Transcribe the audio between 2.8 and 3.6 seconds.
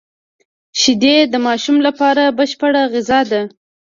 غذا ده